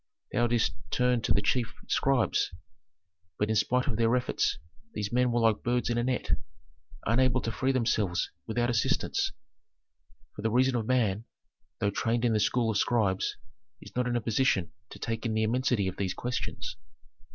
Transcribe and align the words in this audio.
Thou 0.31 0.47
didst 0.47 0.73
turn 0.89 1.21
to 1.21 1.31
the 1.31 1.43
chief 1.43 1.75
scribes, 1.87 2.49
but 3.37 3.49
in 3.51 3.55
spite 3.55 3.85
of 3.85 3.97
their 3.97 4.15
efforts 4.15 4.57
these 4.95 5.11
men 5.13 5.31
were 5.31 5.41
like 5.41 5.61
birds 5.61 5.91
in 5.91 5.99
a 5.99 6.03
net, 6.03 6.31
unable 7.05 7.39
to 7.41 7.51
free 7.51 7.71
themselves 7.71 8.31
without 8.47 8.71
assistance, 8.71 9.31
for 10.35 10.41
the 10.41 10.49
reason 10.49 10.75
of 10.75 10.87
man, 10.87 11.25
though 11.77 11.91
trained 11.91 12.25
in 12.25 12.33
the 12.33 12.39
school 12.39 12.71
of 12.71 12.79
scribes, 12.79 13.37
is 13.79 13.95
not 13.95 14.07
in 14.07 14.15
a 14.15 14.21
position 14.21 14.71
to 14.89 14.97
take 14.97 15.23
in 15.23 15.35
the 15.35 15.43
immensity 15.43 15.87
of 15.87 15.97
these 15.97 16.15
questions. 16.15 16.77